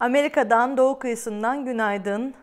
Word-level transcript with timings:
Amerika'dan 0.00 0.76
doğu 0.76 0.98
kıyısından 0.98 1.64
günaydın. 1.64 2.34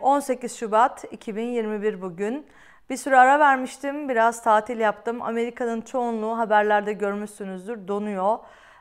18 0.00 0.52
ee, 0.52 0.56
Şubat 0.56 1.04
2021 1.10 2.02
bugün. 2.02 2.46
Bir 2.90 2.96
süre 2.96 3.16
ara 3.16 3.38
vermiştim, 3.38 4.08
biraz 4.08 4.42
tatil 4.42 4.80
yaptım. 4.80 5.22
Amerika'nın 5.22 5.80
çoğunluğu 5.80 6.38
haberlerde 6.38 6.92
görmüşsünüzdür, 6.92 7.88
donuyor. 7.88 8.38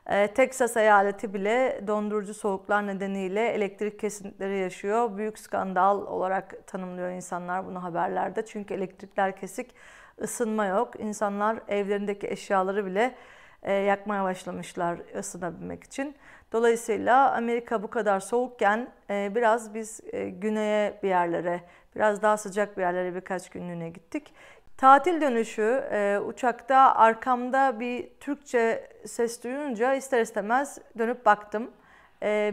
Ee, 0.07 0.27
Texas 0.27 0.77
eyaleti 0.77 1.33
bile 1.33 1.83
dondurucu 1.87 2.33
soğuklar 2.33 2.87
nedeniyle 2.87 3.47
elektrik 3.47 3.99
kesintileri 3.99 4.57
yaşıyor. 4.57 5.17
Büyük 5.17 5.39
skandal 5.39 6.01
olarak 6.01 6.67
tanımlıyor 6.67 7.09
insanlar 7.09 7.65
bunu 7.65 7.83
haberlerde. 7.83 8.45
Çünkü 8.45 8.73
elektrikler 8.73 9.35
kesik, 9.35 9.75
ısınma 10.21 10.65
yok. 10.65 10.99
İnsanlar 10.99 11.59
evlerindeki 11.67 12.27
eşyaları 12.27 12.85
bile 12.85 13.15
e, 13.63 13.73
yakmaya 13.73 14.23
başlamışlar 14.23 14.99
ısınabilmek 15.19 15.83
için. 15.83 16.15
Dolayısıyla 16.51 17.31
Amerika 17.31 17.83
bu 17.83 17.89
kadar 17.89 18.19
soğukken 18.19 18.87
e, 19.09 19.31
biraz 19.35 19.73
biz 19.73 19.99
e, 20.13 20.29
güneye 20.29 20.99
bir 21.03 21.09
yerlere, 21.09 21.61
biraz 21.95 22.21
daha 22.21 22.37
sıcak 22.37 22.77
bir 22.77 22.81
yerlere 22.81 23.15
birkaç 23.15 23.49
günlüğüne 23.49 23.89
gittik. 23.89 24.33
Tatil 24.77 25.21
dönüşü 25.21 25.83
uçakta 26.25 26.95
arkamda 26.95 27.79
bir 27.79 28.09
Türkçe 28.19 28.89
ses 29.05 29.43
duyunca 29.43 29.93
ister 29.93 30.21
istemez 30.21 30.79
dönüp 30.97 31.25
baktım. 31.25 31.71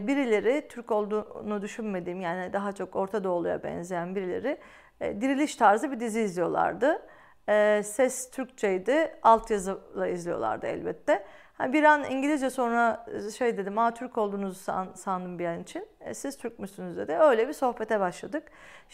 Birileri 0.01 0.69
Türk 0.69 0.91
olduğunu 0.91 1.63
düşünmediğim 1.63 2.21
yani 2.21 2.53
daha 2.53 2.73
çok 2.73 2.97
Orta 2.97 3.25
Doğulu'ya 3.25 3.63
benzeyen 3.63 4.17
birileri 4.17 4.59
diriliş 5.01 5.57
tarzı 5.57 5.93
bir 5.93 6.01
dizi 6.01 6.21
izliyorlardı. 6.21 7.03
E, 7.49 7.83
ses 7.85 8.31
Türkçeydi, 8.31 9.15
altyazıyla 9.23 10.07
izliyorlardı 10.07 10.67
elbette. 10.67 11.25
Bir 11.67 11.85
an 11.85 12.05
İngilizce 12.11 12.51
sonra 12.51 13.07
e, 13.27 13.31
şey 13.31 13.57
dedim, 13.57 13.79
aa 13.79 13.95
Türk 13.95 14.19
olduğunuzu 14.19 14.73
sandım 14.95 15.39
bir 15.39 15.47
an 15.47 15.63
için. 15.63 15.87
E, 16.01 16.15
siz 16.15 16.39
Türk 16.39 16.59
müsünüz 16.59 16.97
dedi. 16.97 17.13
Öyle 17.13 17.49
bir 17.49 17.53
sohbete 17.53 18.01
başladık. 18.01 18.43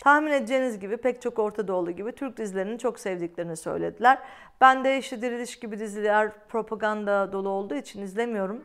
Tahmin 0.00 0.32
edeceğiniz 0.32 0.80
gibi 0.80 0.96
pek 0.96 1.22
çok 1.22 1.38
Orta 1.38 1.68
Doğulu 1.68 1.90
gibi 1.90 2.12
Türk 2.12 2.36
dizilerini 2.36 2.78
çok 2.78 3.00
sevdiklerini 3.00 3.56
söylediler. 3.56 4.18
Ben 4.60 4.84
de 4.84 4.98
işte 4.98 5.22
Diriliş 5.22 5.58
gibi 5.58 5.78
diziler 5.78 6.30
propaganda 6.48 7.32
dolu 7.32 7.48
olduğu 7.48 7.74
için 7.74 8.02
izlemiyorum. 8.02 8.64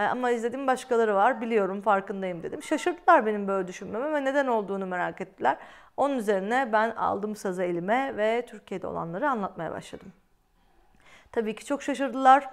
E, 0.00 0.02
ama 0.02 0.30
izlediğim 0.30 0.66
başkaları 0.66 1.14
var, 1.14 1.40
biliyorum, 1.40 1.80
farkındayım 1.82 2.42
dedim. 2.42 2.62
Şaşırttılar 2.62 3.26
benim 3.26 3.48
böyle 3.48 3.68
düşünmeme 3.68 4.12
ve 4.12 4.24
neden 4.24 4.46
olduğunu 4.46 4.86
merak 4.86 5.20
ettiler. 5.20 5.56
Onun 5.96 6.18
üzerine 6.18 6.72
ben 6.72 6.90
aldım 6.90 7.36
sazı 7.36 7.62
elime 7.62 8.16
ve 8.16 8.46
Türkiye'de 8.46 8.86
olanları 8.86 9.30
anlatmaya 9.30 9.70
başladım. 9.70 10.12
Tabii 11.32 11.54
ki 11.54 11.64
çok 11.64 11.82
şaşırdılar. 11.82 12.50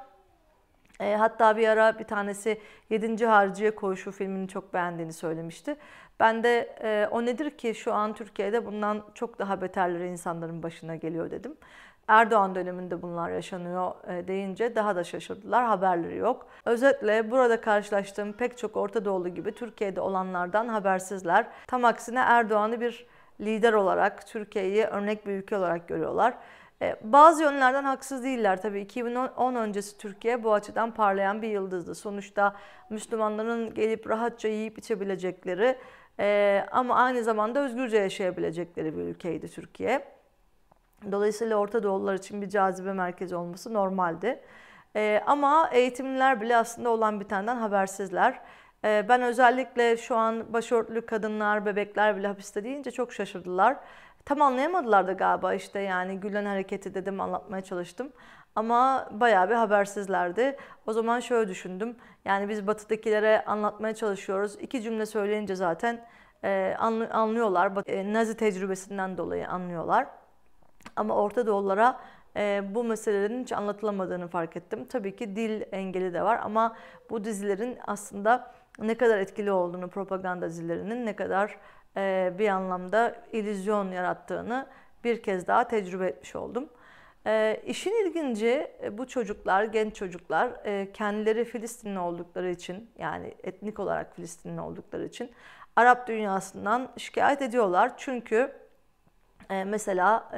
E, 0.99 1.15
hatta 1.15 1.57
bir 1.57 1.67
ara 1.67 1.99
bir 1.99 2.03
tanesi 2.03 2.61
7. 2.89 3.25
Harciye 3.25 3.75
Koğuşu 3.75 4.11
filmini 4.11 4.47
çok 4.47 4.73
beğendiğini 4.73 5.13
söylemişti. 5.13 5.75
Ben 6.19 6.43
de 6.43 6.75
e, 6.83 7.07
o 7.11 7.25
nedir 7.25 7.49
ki 7.49 7.75
şu 7.75 7.93
an 7.93 8.13
Türkiye'de 8.13 8.65
bundan 8.65 9.03
çok 9.13 9.39
daha 9.39 9.61
beterleri 9.61 10.07
insanların 10.07 10.63
başına 10.63 10.95
geliyor 10.95 11.31
dedim. 11.31 11.55
Erdoğan 12.07 12.55
döneminde 12.55 13.01
bunlar 13.01 13.29
yaşanıyor 13.29 13.91
e, 14.07 14.27
deyince 14.27 14.75
daha 14.75 14.95
da 14.95 15.03
şaşırdılar. 15.03 15.65
Haberleri 15.65 16.17
yok. 16.17 16.47
Özetle 16.65 17.31
burada 17.31 17.61
karşılaştığım 17.61 18.33
pek 18.33 18.57
çok 18.57 18.77
Orta 18.77 19.05
Doğulu 19.05 19.29
gibi 19.29 19.51
Türkiye'de 19.51 20.01
olanlardan 20.01 20.67
habersizler. 20.67 21.47
Tam 21.67 21.85
aksine 21.85 22.19
Erdoğan'ı 22.19 22.81
bir 22.81 23.05
lider 23.41 23.73
olarak, 23.73 24.27
Türkiye'yi 24.27 24.83
örnek 24.83 25.27
bir 25.27 25.31
ülke 25.31 25.57
olarak 25.57 25.87
görüyorlar. 25.87 26.33
E, 26.81 26.95
bazı 27.01 27.43
yönlerden 27.43 27.83
haksız 27.83 28.23
değiller 28.23 28.61
tabii. 28.61 28.81
2010 28.81 29.55
öncesi 29.55 29.97
Türkiye 29.97 30.43
bu 30.43 30.53
açıdan 30.53 30.91
parlayan 30.91 31.41
bir 31.41 31.47
yıldızdı. 31.49 31.95
Sonuçta 31.95 32.55
Müslümanların 32.89 33.73
gelip 33.73 34.09
rahatça 34.09 34.47
yiyip 34.47 34.77
içebilecekleri 34.77 35.77
e, 36.19 36.65
ama 36.71 36.95
aynı 36.95 37.23
zamanda 37.23 37.59
özgürce 37.59 37.97
yaşayabilecekleri 37.97 38.97
bir 38.97 39.01
ülkeydi 39.01 39.47
Türkiye. 39.51 40.17
Dolayısıyla 41.11 41.57
Orta 41.57 41.83
Doğulular 41.83 42.15
için 42.15 42.41
bir 42.41 42.49
cazibe 42.49 42.93
merkezi 42.93 43.35
olması 43.35 43.73
normaldi. 43.73 44.39
E, 44.95 45.23
ama 45.25 45.69
eğitimliler 45.73 46.41
bile 46.41 46.57
aslında 46.57 46.89
olan 46.89 47.19
bitenden 47.19 47.55
habersizler. 47.55 48.41
Ben 48.83 49.21
özellikle 49.21 49.97
şu 49.97 50.15
an 50.15 50.53
başörtülü 50.53 51.05
kadınlar, 51.05 51.65
bebekler 51.65 52.17
bile 52.17 52.27
hapiste 52.27 52.63
deyince 52.63 52.91
çok 52.91 53.13
şaşırdılar. 53.13 53.77
Tam 54.27 54.41
anlayamadılar 54.41 55.07
da 55.07 55.13
galiba 55.13 55.53
işte 55.53 55.79
yani 55.79 56.19
Gülen 56.19 56.45
hareketi 56.45 56.93
dedim 56.93 57.21
anlatmaya 57.21 57.63
çalıştım. 57.63 58.11
Ama 58.55 59.09
bayağı 59.11 59.49
bir 59.49 59.55
habersizlerdi. 59.55 60.57
O 60.85 60.93
zaman 60.93 61.19
şöyle 61.19 61.49
düşündüm. 61.49 61.95
Yani 62.25 62.49
biz 62.49 62.67
batıdakilere 62.67 63.45
anlatmaya 63.45 63.95
çalışıyoruz. 63.95 64.55
İki 64.61 64.81
cümle 64.81 65.05
söyleyince 65.05 65.55
zaten 65.55 66.05
e, 66.43 66.75
anlıyorlar. 67.11 67.71
E, 67.85 68.13
Nazi 68.13 68.37
tecrübesinden 68.37 69.17
dolayı 69.17 69.49
anlıyorlar. 69.49 70.07
Ama 70.95 71.15
Orta 71.15 71.47
Doğulara 71.47 71.99
e, 72.35 72.63
bu 72.75 72.83
meselelerin 72.83 73.41
hiç 73.41 73.51
anlatılamadığını 73.51 74.27
fark 74.27 74.57
ettim. 74.57 74.85
Tabii 74.85 75.15
ki 75.15 75.35
dil 75.35 75.61
engeli 75.71 76.13
de 76.13 76.23
var 76.23 76.39
ama 76.43 76.75
bu 77.09 77.23
dizilerin 77.23 77.77
aslında 77.87 78.51
ne 78.79 78.97
kadar 78.97 79.17
etkili 79.17 79.51
olduğunu, 79.51 79.89
propaganda 79.89 80.49
dizilerinin 80.49 81.05
ne 81.05 81.15
kadar 81.15 81.57
bir 82.39 82.47
anlamda 82.47 83.15
illüzyon 83.31 83.91
yarattığını 83.91 84.67
bir 85.03 85.23
kez 85.23 85.47
daha 85.47 85.67
tecrübe 85.67 86.07
etmiş 86.07 86.35
oldum. 86.35 86.69
E, 87.27 87.61
işin 87.65 88.05
ilginci 88.05 88.71
e, 88.83 88.97
bu 88.97 89.07
çocuklar, 89.07 89.63
genç 89.63 89.95
çocuklar 89.95 90.51
kendileri 90.93 91.45
Filistinli 91.45 91.99
oldukları 91.99 92.49
için 92.49 92.89
yani 92.97 93.33
etnik 93.43 93.79
olarak 93.79 94.15
Filistinli 94.15 94.61
oldukları 94.61 95.05
için 95.05 95.31
Arap 95.75 96.07
dünyasından 96.07 96.89
şikayet 96.97 97.41
ediyorlar. 97.41 97.91
Çünkü 97.97 98.51
mesela 99.49 100.29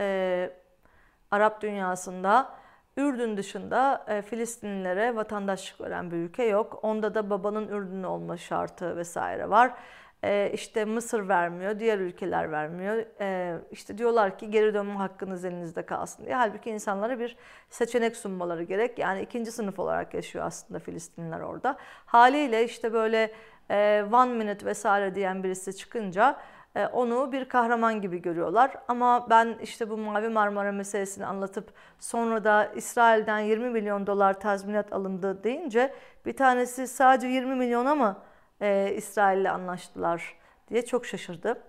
Arap 1.31 1.61
dünyasında 1.61 2.59
Ürdün 2.97 3.37
dışında 3.37 4.05
Filistinlilere 4.29 5.15
vatandaşlık 5.15 5.81
veren 5.81 6.11
bir 6.11 6.17
ülke 6.17 6.43
yok. 6.43 6.79
Onda 6.81 7.15
da 7.15 7.29
babanın 7.29 7.67
Ürdünlü 7.67 8.07
olma 8.07 8.37
şartı 8.37 8.97
vesaire 8.97 9.49
var 9.49 9.73
e, 10.23 10.51
işte 10.53 10.85
Mısır 10.85 11.29
vermiyor, 11.29 11.79
diğer 11.79 11.99
ülkeler 11.99 12.51
vermiyor. 12.51 13.05
E, 13.21 13.57
işte 13.71 13.97
diyorlar 13.97 14.37
ki 14.37 14.51
geri 14.51 14.73
dönme 14.73 14.93
hakkınız 14.93 15.45
elinizde 15.45 15.85
kalsın 15.85 16.25
diye. 16.25 16.35
Halbuki 16.35 16.69
insanlara 16.69 17.19
bir 17.19 17.37
seçenek 17.69 18.15
sunmaları 18.15 18.63
gerek. 18.63 18.99
Yani 18.99 19.21
ikinci 19.21 19.51
sınıf 19.51 19.79
olarak 19.79 20.13
yaşıyor 20.13 20.45
aslında 20.45 20.79
Filistinliler 20.79 21.39
orada. 21.39 21.77
Haliyle 22.05 22.65
işte 22.65 22.93
böyle 22.93 23.31
e, 23.71 24.05
one 24.11 24.33
minute 24.33 24.65
vesaire 24.65 25.15
diyen 25.15 25.43
birisi 25.43 25.75
çıkınca 25.75 26.39
e, 26.75 26.85
onu 26.87 27.31
bir 27.31 27.45
kahraman 27.45 28.01
gibi 28.01 28.21
görüyorlar. 28.21 28.71
Ama 28.87 29.29
ben 29.29 29.57
işte 29.63 29.89
bu 29.89 29.97
Mavi 29.97 30.29
Marmara 30.29 30.71
meselesini 30.71 31.25
anlatıp 31.25 31.73
sonra 31.99 32.43
da 32.43 32.71
İsrail'den 32.75 33.39
20 33.39 33.69
milyon 33.69 34.07
dolar 34.07 34.39
tazminat 34.39 34.93
alındı 34.93 35.43
deyince 35.43 35.93
bir 36.25 36.37
tanesi 36.37 36.87
sadece 36.87 37.27
20 37.27 37.55
milyona 37.55 37.95
mı 37.95 38.17
e, 38.61 38.93
İsrail'le 38.95 39.45
anlaştılar 39.45 40.35
diye 40.69 40.85
çok 40.85 41.05
şaşırdı. 41.05 41.61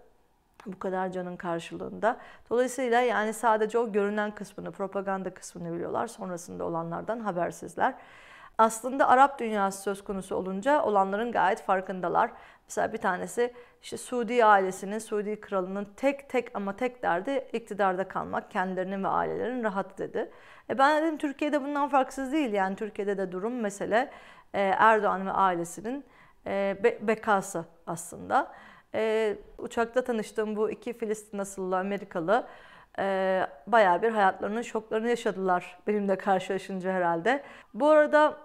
Bu 0.67 0.79
kadar 0.79 1.13
canın 1.13 1.37
karşılığında. 1.37 2.17
Dolayısıyla 2.51 3.01
yani 3.01 3.33
sadece 3.33 3.79
o 3.79 3.93
görünen 3.93 4.31
kısmını, 4.35 4.73
propaganda 4.73 5.35
kısmını 5.35 5.75
biliyorlar. 5.75 6.07
Sonrasında 6.07 6.65
olanlardan 6.65 7.21
habersizler. 7.21 7.95
Aslında 8.59 9.09
Arap 9.09 9.39
dünyası 9.39 9.83
söz 9.83 10.05
konusu 10.05 10.37
olunca 10.37 10.83
olanların 10.83 11.33
gayet 11.33 11.63
farkındalar. 11.63 12.31
Mesela 12.69 12.93
bir 12.93 12.99
tanesi 12.99 13.55
işte 13.83 13.97
Suudi 13.97 14.45
ailesinin, 14.45 14.99
Suudi 14.99 15.41
kralının 15.41 15.89
tek 15.97 16.29
tek 16.29 16.49
ama 16.55 16.77
tek 16.77 17.03
derdi 17.03 17.49
iktidarda 17.53 18.09
kalmak, 18.09 18.51
kendilerinin 18.51 19.05
ve 19.05 19.09
ailelerin 19.09 19.65
rahat 19.65 19.99
dedi. 19.99 20.31
E 20.71 20.79
ben 20.79 21.03
dedim 21.03 21.19
Türkiye'de 21.19 21.63
bundan 21.63 21.89
farksız 21.89 22.33
değil. 22.33 22.53
Yani 22.53 22.77
Türkiye'de 22.77 23.19
de 23.19 23.33
durum 23.33 23.61
mesele 23.61 24.11
e, 24.55 24.61
Erdoğan 24.61 25.27
ve 25.27 25.33
ailesinin 25.33 26.05
e, 26.47 26.77
be, 26.85 26.99
bekası 27.03 27.65
aslında. 27.87 28.53
E, 28.95 29.37
uçakta 29.59 30.05
tanıştığım 30.05 30.57
bu 30.57 30.71
iki 30.71 30.93
Filistin 30.93 31.39
asıllı 31.39 31.79
Amerikalı 31.79 32.47
e, 32.99 33.47
bayağı 33.67 34.03
bir 34.03 34.11
hayatlarının 34.11 34.63
şoklarını 34.63 35.09
yaşadılar 35.09 35.79
benimle 35.87 36.19
karşılaşınca 36.19 36.93
herhalde. 36.93 37.43
Bu 37.75 37.89
arada 37.89 38.37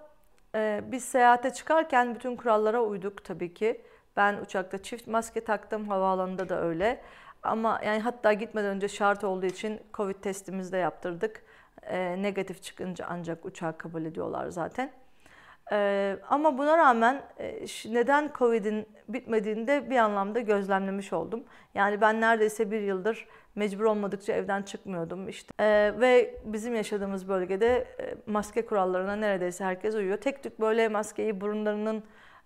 e, 0.56 0.84
biz 0.92 1.06
seyahate 1.06 1.50
çıkarken 1.50 2.16
bütün 2.16 2.36
kurallara 2.36 2.82
uyduk 2.82 3.24
tabii 3.24 3.54
ki. 3.54 3.82
Ben 4.18 4.38
uçakta 4.38 4.84
çift 4.84 5.08
maske 5.08 5.44
taktım, 5.44 5.90
havaalanında 5.90 6.50
da 6.50 6.62
öyle. 6.62 7.02
Ama 7.44 7.80
yani 7.86 8.00
hatta 8.00 8.34
gitmeden 8.34 8.76
önce 8.76 8.88
şart 8.88 9.24
olduğu 9.24 9.46
için 9.46 9.82
Covid 9.94 10.16
testimizi 10.16 10.72
de 10.72 10.78
yaptırdık. 10.78 11.44
E, 11.82 12.22
negatif 12.22 12.64
çıkınca 12.64 13.06
ancak 13.10 13.46
uçağı 13.46 13.78
kabul 13.78 14.06
ediyorlar 14.06 14.48
zaten. 14.48 14.92
Ee, 15.72 16.18
ama 16.30 16.58
buna 16.58 16.78
rağmen 16.78 17.22
neden 17.86 18.32
Covid'in 18.38 18.86
bitmediğini 19.08 19.68
de 19.68 19.90
bir 19.90 19.98
anlamda 19.98 20.40
gözlemlemiş 20.40 21.14
oldum. 21.14 21.44
Yani 21.74 22.02
ben 22.02 22.22
neredeyse 22.22 22.72
bir 22.72 22.82
yıldır 22.82 23.28
mecbur 23.56 23.84
olmadıkça 23.84 24.34
evden 24.34 24.62
çıkmıyordum 24.62 25.30
işte. 25.30 25.54
Ee, 25.60 25.94
ve 26.00 26.36
bizim 26.46 26.76
yaşadığımız 26.76 27.30
bölgede 27.30 27.88
maske 28.26 28.66
kurallarına 28.66 29.16
neredeyse 29.16 29.64
herkes 29.64 29.96
uyuyor. 29.96 30.18
Tek 30.18 30.44
tük 30.44 30.60
böyle 30.60 30.88
maskeyi 30.88 31.42
burunlarının 31.42 32.04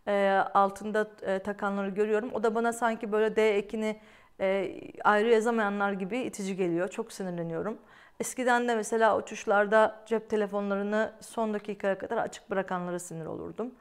e, 0.07 0.43
altında 0.53 1.11
e, 1.21 1.39
takanları 1.39 1.89
görüyorum. 1.89 2.29
O 2.33 2.43
da 2.43 2.55
bana 2.55 2.73
sanki 2.73 3.11
böyle 3.11 3.35
D 3.35 3.49
ekini 3.49 3.99
e, 4.39 4.75
ayrı 5.03 5.29
yazamayanlar 5.29 5.91
gibi 5.91 6.19
itici 6.19 6.55
geliyor. 6.55 6.87
Çok 6.87 7.11
sinirleniyorum. 7.13 7.77
Eskiden 8.19 8.67
de 8.67 8.75
mesela 8.75 9.17
uçuşlarda 9.17 10.03
cep 10.05 10.29
telefonlarını 10.29 11.13
son 11.21 11.53
dakikaya 11.53 11.97
kadar 11.97 12.17
açık 12.17 12.49
bırakanlara 12.49 12.99
sinir 12.99 13.25
olurdum. 13.25 13.71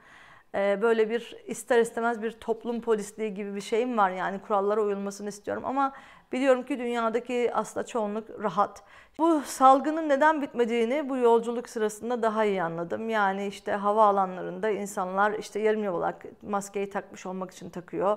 E, 0.54 0.78
böyle 0.82 1.10
bir 1.10 1.36
ister 1.46 1.78
istemez 1.80 2.22
bir 2.22 2.32
toplum 2.32 2.80
polisliği 2.80 3.34
gibi 3.34 3.54
bir 3.54 3.60
şeyim 3.60 3.98
var 3.98 4.10
yani 4.10 4.40
kurallara 4.40 4.80
uyulmasını 4.82 5.28
istiyorum 5.28 5.62
ama 5.66 5.92
biliyorum 6.32 6.62
ki 6.62 6.78
dünyadaki 6.78 7.50
aslında 7.54 7.86
çoğunluk 7.86 8.42
rahat. 8.42 8.82
Bu 9.18 9.40
salgının 9.44 10.08
neden 10.08 10.42
bitmediğini 10.42 11.08
bu 11.08 11.16
yolculuk 11.16 11.68
sırasında 11.68 12.22
daha 12.22 12.44
iyi 12.44 12.62
anladım. 12.62 13.08
Yani 13.10 13.46
işte 13.46 13.72
hava 13.72 14.04
alanlarında 14.04 14.70
insanlar 14.70 15.32
işte 15.32 15.60
yarım 15.60 15.84
yamalak 15.84 16.24
maskeyi 16.42 16.90
takmış 16.90 17.26
olmak 17.26 17.50
için 17.50 17.70
takıyor. 17.70 18.16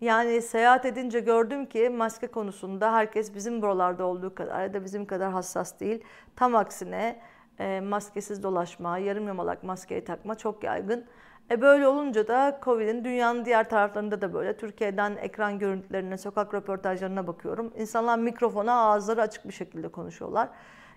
Yani 0.00 0.42
seyahat 0.42 0.84
edince 0.84 1.20
gördüm 1.20 1.66
ki 1.66 1.88
maske 1.88 2.26
konusunda 2.26 2.92
herkes 2.92 3.34
bizim 3.34 3.62
buralarda 3.62 4.04
olduğu 4.04 4.34
kadar 4.34 4.62
ya 4.62 4.74
da 4.74 4.84
bizim 4.84 5.06
kadar 5.06 5.32
hassas 5.32 5.80
değil. 5.80 6.04
Tam 6.36 6.54
aksine 6.54 7.20
e, 7.58 7.80
maskesiz 7.80 8.42
dolaşma, 8.42 8.98
yarım 8.98 9.26
yamalak 9.26 9.62
maskeyi 9.62 10.04
takma 10.04 10.34
çok 10.34 10.64
yaygın. 10.64 11.06
E 11.50 11.60
böyle 11.60 11.86
olunca 11.86 12.28
da 12.28 12.60
Covid'in 12.62 13.04
dünyanın 13.04 13.44
diğer 13.44 13.68
taraflarında 13.68 14.20
da 14.20 14.34
böyle. 14.34 14.56
Türkiye'den 14.56 15.16
ekran 15.16 15.58
görüntülerine, 15.58 16.18
sokak 16.18 16.54
röportajlarına 16.54 17.26
bakıyorum. 17.26 17.72
İnsanlar 17.76 18.18
mikrofona 18.18 18.72
ağızları 18.74 19.22
açık 19.22 19.48
bir 19.48 19.52
şekilde 19.52 19.88
konuşuyorlar. 19.88 20.48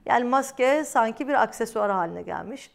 Yani 0.06 0.24
maske 0.24 0.86
sanki 0.86 1.28
bir 1.28 1.44
aksesuar 1.44 1.92
haline 1.92 2.22
gelmiş. 2.22 2.72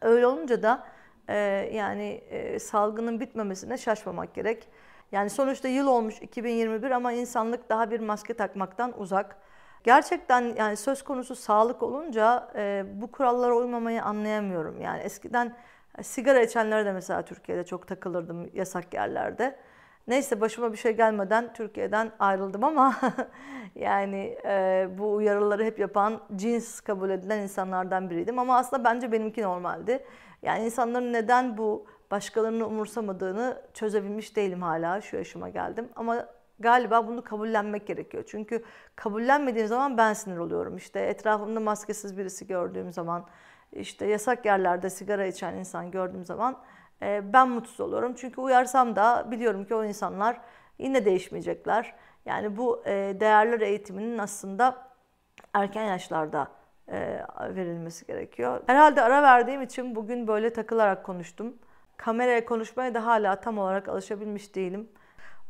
Öyle 0.00 0.26
olunca 0.26 0.62
da 0.62 0.84
e, 1.28 1.36
yani 1.72 2.04
e, 2.30 2.58
salgının 2.58 3.20
bitmemesine 3.20 3.78
şaşmamak 3.78 4.34
gerek. 4.34 4.68
Yani 5.12 5.30
sonuçta 5.30 5.68
yıl 5.68 5.86
olmuş 5.86 6.22
2021 6.22 6.90
ama 6.90 7.12
insanlık 7.12 7.68
daha 7.68 7.90
bir 7.90 8.00
maske 8.00 8.34
takmaktan 8.34 9.00
uzak. 9.00 9.36
Gerçekten 9.84 10.54
yani 10.58 10.76
söz 10.76 11.02
konusu 11.02 11.36
sağlık 11.36 11.82
olunca 11.82 12.48
e, 12.56 12.84
bu 12.94 13.12
kurallara 13.12 13.54
uymamayı 13.54 14.02
anlayamıyorum. 14.02 14.80
Yani 14.80 15.00
eskiden 15.00 15.56
sigara 16.02 16.40
içenlere 16.40 16.84
de 16.84 16.92
mesela 16.92 17.22
Türkiye'de 17.22 17.64
çok 17.64 17.86
takılırdım 17.86 18.50
yasak 18.54 18.94
yerlerde. 18.94 19.58
Neyse 20.08 20.40
başıma 20.40 20.72
bir 20.72 20.76
şey 20.76 20.92
gelmeden 20.92 21.52
Türkiye'den 21.52 22.12
ayrıldım 22.18 22.64
ama 22.64 22.94
yani 23.74 24.38
e, 24.44 24.88
bu 24.98 25.14
uyarıları 25.14 25.64
hep 25.64 25.78
yapan 25.78 26.20
cins 26.36 26.80
kabul 26.80 27.10
edilen 27.10 27.38
insanlardan 27.38 28.10
biriydim. 28.10 28.38
Ama 28.38 28.58
aslında 28.58 28.84
bence 28.84 29.12
benimki 29.12 29.42
normaldi. 29.42 30.04
Yani 30.42 30.64
insanların 30.64 31.12
neden 31.12 31.58
bu 31.58 31.86
başkalarını 32.10 32.66
umursamadığını 32.66 33.62
çözebilmiş 33.74 34.36
değilim 34.36 34.62
hala 34.62 35.00
şu 35.00 35.16
yaşıma 35.16 35.48
geldim. 35.48 35.88
Ama 35.96 36.26
galiba 36.58 37.06
bunu 37.06 37.24
kabullenmek 37.24 37.86
gerekiyor. 37.86 38.24
Çünkü 38.26 38.64
kabullenmediğim 38.96 39.68
zaman 39.68 39.96
ben 39.96 40.12
sinir 40.12 40.38
oluyorum. 40.38 40.76
İşte 40.76 41.00
etrafımda 41.00 41.60
maskesiz 41.60 42.18
birisi 42.18 42.46
gördüğüm 42.46 42.92
zaman, 42.92 43.26
işte 43.72 44.06
yasak 44.06 44.46
yerlerde 44.46 44.90
sigara 44.90 45.26
içen 45.26 45.54
insan 45.54 45.90
gördüğüm 45.90 46.24
zaman 46.24 46.58
e, 47.02 47.32
ben 47.32 47.48
mutsuz 47.48 47.80
oluyorum. 47.80 48.14
Çünkü 48.16 48.40
uyarsam 48.40 48.96
da 48.96 49.30
biliyorum 49.30 49.64
ki 49.64 49.74
o 49.74 49.84
insanlar 49.84 50.40
yine 50.78 51.04
değişmeyecekler. 51.04 51.94
Yani 52.26 52.56
bu 52.56 52.82
e, 52.86 53.16
değerler 53.20 53.60
eğitiminin 53.60 54.18
aslında 54.18 54.88
erken 55.54 55.84
yaşlarda 55.84 56.48
e, 56.88 57.22
verilmesi 57.40 58.06
gerekiyor. 58.06 58.62
Herhalde 58.66 59.02
ara 59.02 59.22
verdiğim 59.22 59.62
için 59.62 59.94
bugün 59.94 60.28
böyle 60.28 60.52
takılarak 60.52 61.04
konuştum. 61.04 61.58
Kameraya 61.98 62.44
konuşmaya 62.44 62.94
da 62.94 63.06
hala 63.06 63.40
tam 63.40 63.58
olarak 63.58 63.88
alışabilmiş 63.88 64.54
değilim. 64.54 64.88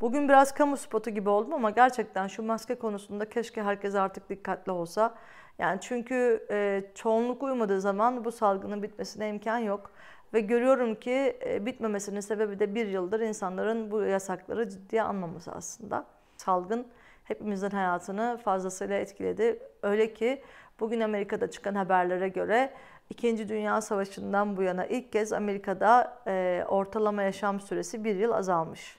Bugün 0.01 0.29
biraz 0.29 0.55
kamu 0.55 0.77
spotu 0.77 1.11
gibi 1.11 1.29
oldum 1.29 1.55
ama 1.55 1.71
gerçekten 1.71 2.27
şu 2.27 2.43
maske 2.43 2.75
konusunda 2.75 3.29
keşke 3.29 3.63
herkes 3.63 3.95
artık 3.95 4.31
dikkatli 4.31 4.73
olsa. 4.73 5.15
Yani 5.59 5.81
çünkü 5.81 6.47
e, 6.51 6.83
çoğunluk 6.95 7.43
uymadığı 7.43 7.81
zaman 7.81 8.25
bu 8.25 8.33
salgının 8.33 8.83
bitmesine 8.83 9.29
imkan 9.29 9.59
yok. 9.59 9.91
Ve 10.35 10.41
görüyorum 10.41 10.95
ki 10.95 11.39
e, 11.47 11.67
bitmemesinin 11.67 12.21
sebebi 12.21 12.59
de 12.59 12.75
bir 12.75 12.87
yıldır 12.87 13.21
insanların 13.21 13.91
bu 13.91 14.03
yasakları 14.03 14.69
ciddiye 14.69 15.03
almaması 15.03 15.53
aslında. 15.53 16.07
Salgın 16.37 16.87
hepimizin 17.25 17.71
hayatını 17.71 18.39
fazlasıyla 18.45 18.97
etkiledi. 18.97 19.59
Öyle 19.83 20.15
ki 20.15 20.43
bugün 20.81 21.01
Amerika'da 21.01 21.51
çıkan 21.51 21.75
haberlere 21.75 22.29
göre 22.29 22.73
İkinci 23.11 23.49
Dünya 23.49 23.81
Savaşı'ndan 23.81 24.57
bu 24.57 24.63
yana 24.63 24.87
ilk 24.87 25.13
kez 25.13 25.33
Amerika'da 25.33 26.19
e, 26.27 26.65
ortalama 26.69 27.23
yaşam 27.23 27.61
süresi 27.61 28.05
bir 28.05 28.17
yıl 28.17 28.33
azalmış. 28.33 28.99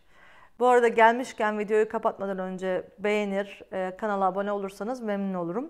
Bu 0.59 0.67
arada 0.67 0.87
gelmişken 0.87 1.59
videoyu 1.59 1.89
kapatmadan 1.89 2.39
önce 2.39 2.87
beğenir, 2.99 3.61
e, 3.73 3.97
kanala 3.97 4.25
abone 4.25 4.51
olursanız 4.51 5.01
memnun 5.01 5.33
olurum. 5.33 5.69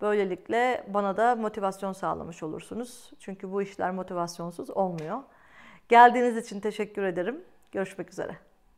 Böylelikle 0.00 0.84
bana 0.88 1.16
da 1.16 1.36
motivasyon 1.36 1.92
sağlamış 1.92 2.42
olursunuz. 2.42 3.10
Çünkü 3.18 3.52
bu 3.52 3.62
işler 3.62 3.90
motivasyonsuz 3.90 4.70
olmuyor. 4.70 5.18
Geldiğiniz 5.88 6.36
için 6.36 6.60
teşekkür 6.60 7.02
ederim. 7.02 7.44
Görüşmek 7.72 8.10
üzere. 8.10 8.47